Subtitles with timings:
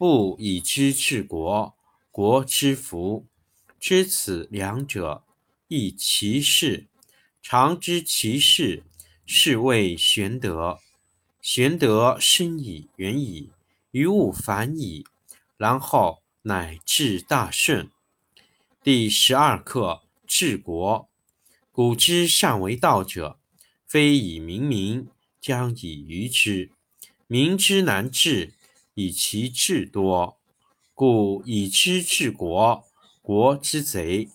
[0.00, 1.74] 不以知治国，
[2.10, 3.26] 国之福。
[3.78, 5.24] 知此两者，
[5.68, 6.88] 亦其事。
[7.42, 8.82] 常知其事，
[9.26, 10.78] 是谓玄德。
[11.42, 13.50] 玄德深矣，远矣，
[13.90, 15.04] 于物反矣，
[15.58, 17.90] 然后乃至大顺。
[18.82, 21.10] 第十二课治国。
[21.70, 23.38] 古之善为道者，
[23.86, 25.06] 非以明民，
[25.42, 26.70] 将以愚之。
[27.26, 28.54] 民之难治，
[28.94, 30.36] 以其智多。
[30.94, 32.84] 故以知治国，
[33.22, 34.28] 国之贼；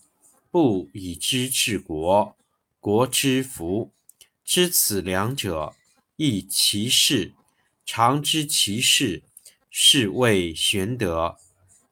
[0.49, 2.35] 不以知治国，
[2.79, 3.91] 国之福。
[4.43, 5.75] 知此两者，
[6.15, 7.33] 亦其事。
[7.85, 9.21] 常知其事，
[9.69, 11.37] 是谓玄德。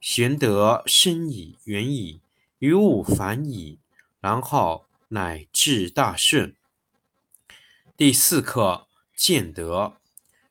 [0.00, 2.20] 玄德深矣，远矣，
[2.58, 3.78] 于物反矣，
[4.20, 6.56] 然后乃至大顺。
[7.96, 9.98] 第四课见德。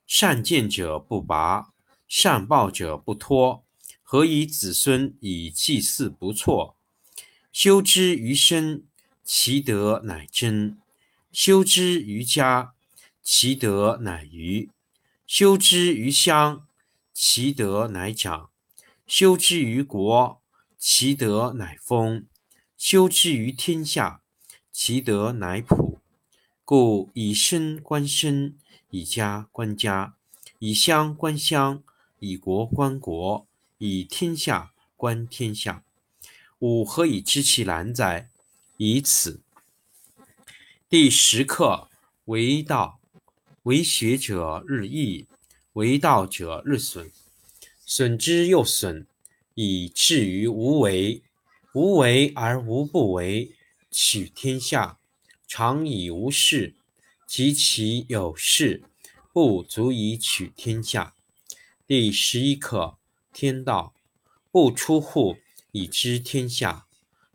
[0.05, 1.72] 善见者不拔，
[2.15, 3.63] 善抱者不脱。
[4.03, 6.75] 何以子孙以祭祀不辍？
[7.51, 8.83] 修之于身，
[9.23, 10.77] 其德乃真；
[11.31, 12.75] 修之于家，
[13.23, 14.69] 其德乃余；
[15.25, 16.67] 修之于乡，
[17.11, 18.51] 其德乃长；
[19.07, 20.39] 修之于国，
[20.77, 22.27] 其德乃丰；
[22.77, 24.21] 修之于天下，
[24.71, 25.99] 其德乃普。
[26.63, 28.55] 故以身观身，
[28.91, 30.13] 以家观家，
[30.59, 31.81] 以乡观乡，
[32.23, 33.45] 以国观国。
[33.79, 35.83] 以天下观天下，
[36.59, 38.29] 吾何以知其然哉？
[38.77, 39.41] 以此。
[40.87, 41.89] 第十课
[42.25, 43.01] 为道，
[43.63, 45.27] 为学者日益，
[45.73, 47.11] 为道者日损，
[47.85, 49.05] 损之又损，
[49.55, 51.21] 以至于无为。
[51.73, 53.51] 无为而无不为，
[53.91, 54.97] 取天下
[55.45, 56.75] 常以无事，
[57.27, 58.83] 及其有事，
[59.33, 61.15] 不足以取天下。
[61.85, 62.97] 第十一课。
[63.33, 63.93] 天道
[64.51, 65.37] 不出户，
[65.73, 66.87] 以知天下；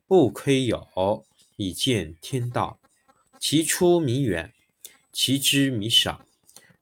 [0.07, 1.25] 不窥牖，
[1.57, 2.81] 以见天道。
[3.39, 4.55] 其出弥远，
[5.13, 6.25] 其知弥少。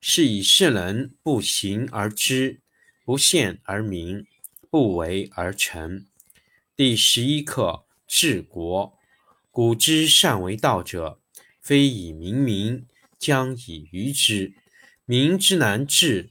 [0.00, 2.60] 是以圣人不行而知，
[3.05, 4.25] 不见而明，
[4.71, 6.06] 不为而成。
[6.76, 8.97] 第十一课治国。
[9.50, 11.19] 古之善为道者，
[11.60, 12.87] 非以明民，
[13.19, 14.55] 将以愚之。
[15.05, 16.31] 民之难治，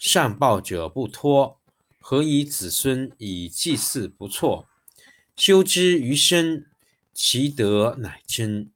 [0.00, 1.60] 善抱者不脱。
[2.00, 4.66] 何以子孙以祭祀不辍？
[5.36, 6.66] 修之于身，
[7.12, 8.70] 其德乃真；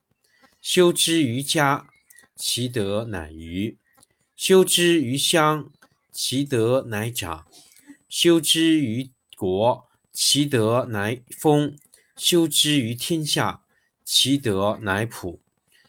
[0.61, 1.89] 修之于家，
[2.37, 3.79] 其德乃余；
[4.37, 5.73] 修之于乡，
[6.13, 7.47] 其德乃长；
[8.07, 11.75] 修之于国，其德乃丰；
[12.15, 13.63] 修之于天下，
[14.05, 15.41] 其德乃普。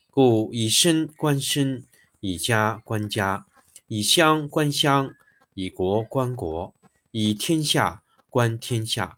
[0.10, 1.86] 故以身观身，
[2.22, 3.46] 以家观家，
[3.88, 5.14] 以乡观乡，
[5.56, 6.74] 以国观国。
[7.12, 9.18] 以天下观天下，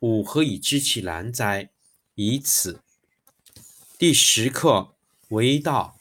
[0.00, 1.70] 吾何以知其然哉？
[2.14, 2.80] 以此。
[3.98, 4.94] 第十课
[5.30, 5.98] 为道，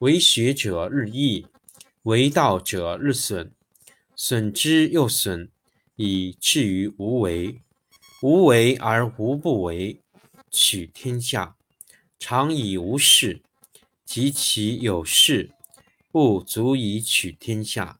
[0.00, 1.46] 为学者日益，
[2.02, 3.52] 为道者日损，
[4.14, 5.50] 损之又损，
[5.96, 7.62] 以至于无为。
[8.22, 10.02] 无为而无不为，
[10.50, 11.56] 取天下
[12.18, 13.40] 常以无事，
[14.04, 15.52] 及其有事，
[16.10, 17.99] 不足以取天下。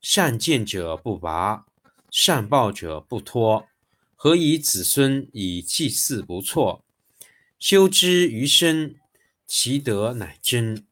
[0.00, 1.66] 善见者不拔，
[2.10, 3.68] 善抱者不脱。
[4.14, 6.82] 何以子孙以祭祀不辍？
[7.58, 8.96] 修之于身，
[9.46, 10.84] 其德乃真；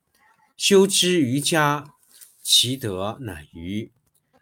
[0.57, 1.95] 修之于家，
[2.43, 3.91] 其德乃余；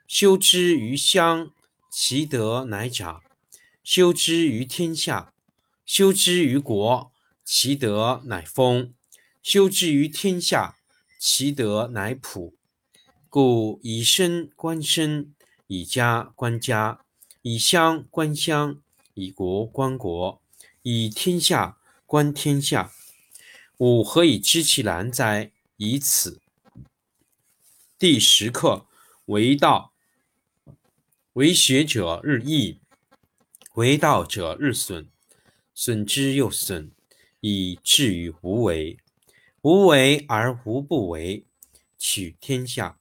[0.06, 1.50] 修之于乡，
[1.90, 3.20] 其德乃长；
[3.82, 5.32] 修之于天下，
[5.86, 7.12] 修之于国，
[7.44, 8.92] 其德乃丰；
[9.42, 10.76] 修之于天下，
[11.18, 12.54] 其德乃普。
[13.34, 15.34] 故以身观身，
[15.66, 17.04] 以家观家。
[17.42, 18.80] 以乡观乡，
[19.14, 20.40] 以国观国，
[20.82, 21.76] 以天下
[22.06, 22.92] 观天下。
[23.78, 25.50] 吾何以知其然哉？
[25.78, 26.40] 以此。
[27.98, 28.86] 第十课：
[29.24, 29.92] 为道，
[31.32, 32.78] 为学者日益，
[33.72, 35.08] 为道者日损，
[35.74, 36.92] 损之又损，
[37.40, 38.96] 以至于无为。
[39.62, 41.44] 无为而无不为，
[41.98, 43.00] 取天下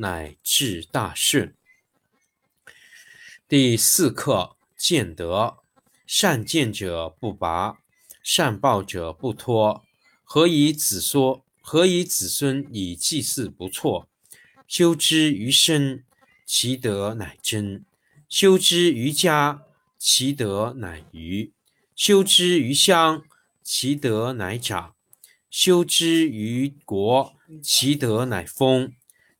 [0.00, 1.54] 乃至大顺。
[3.46, 5.58] 第四课：见德。
[6.06, 7.78] 善见者不拔，
[8.22, 9.84] 善抱者不脱。
[10.24, 11.44] 何以子说？
[11.60, 14.08] 何以子孙以祭祀不辍？
[14.66, 16.04] 修之于身，
[16.44, 17.84] 其德乃真；
[18.28, 19.62] 修之于家，
[19.98, 21.52] 其德乃余；
[21.94, 23.22] 修之于乡，
[23.62, 24.94] 其德乃长；
[25.48, 28.88] 修之于国，其德乃丰；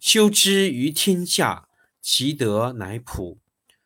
[0.00, 1.69] 修之于天下，
[2.00, 3.38] 其德乃普。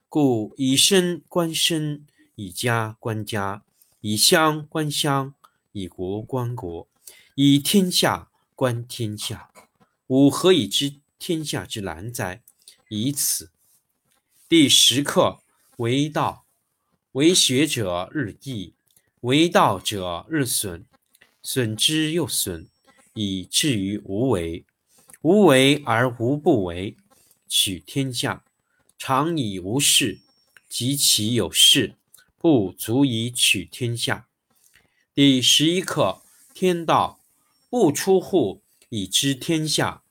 [0.09, 2.07] 故以身观身，
[2.37, 3.65] 以家观家，
[4.01, 5.35] 以乡观乡，
[5.73, 6.89] 以国观国，
[7.35, 9.51] 以天下观天下。
[10.07, 12.45] 吾何以知天下之难哉？
[12.89, 13.51] 以此。
[14.49, 15.41] 第十课：
[15.79, 16.47] 为道，
[17.13, 18.75] 为学者日益，
[19.23, 20.85] 为道者日损，
[21.43, 22.69] 损之又损，
[23.15, 24.65] 以至于无为。
[25.25, 26.99] 无为而无不为，
[27.49, 28.45] 取天下。
[28.99, 30.21] 常以无事，
[30.69, 31.95] 及其有事，
[32.37, 34.29] 不足以取天下。
[35.15, 36.21] 第十一课：
[36.53, 37.21] 天道
[37.71, 40.03] 不出户，以知天下；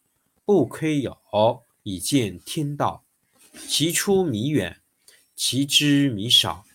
[0.46, 1.16] 不窥有，
[1.84, 3.06] 以见天道。
[3.68, 4.82] 其出弥远，
[5.36, 6.66] 其知弥少。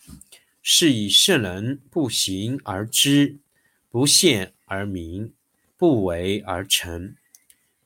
[0.61, 3.39] 是以圣人不行而知，
[3.89, 5.33] 不见而明，
[5.75, 7.17] 不为而成。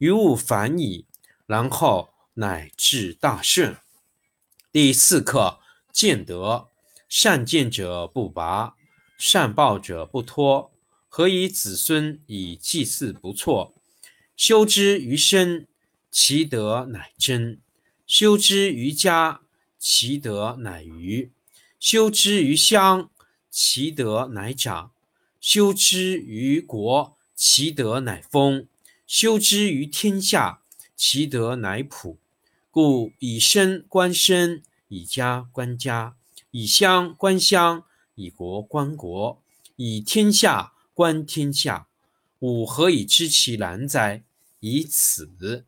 [0.00, 1.06] 于物反矣，
[1.46, 2.10] 然后。
[2.34, 3.76] 乃至大顺。
[4.72, 5.58] 第四课：
[5.92, 6.68] 见德。
[7.06, 8.76] 善见者不拔，
[9.18, 10.72] 善报者不脱。
[11.08, 13.74] 何以子孙以祭祀不辍？
[14.36, 15.66] 修之于身，
[16.10, 17.58] 其德乃真；
[18.06, 19.42] 修之于家，
[19.76, 21.32] 其德乃余；
[21.78, 23.10] 修之于乡，
[23.50, 24.92] 其德乃长；
[25.40, 28.68] 修之于国，其德乃丰；
[29.10, 30.62] 修之于天下，
[30.94, 32.20] 其德乃普。
[32.70, 36.14] 故以身观身，以家观家，
[36.52, 37.82] 以乡观乡，
[38.14, 39.42] 以国观国，
[39.74, 41.88] 以天下观天下。
[42.38, 44.22] 吾何以知其然哉？
[44.60, 45.66] 以此。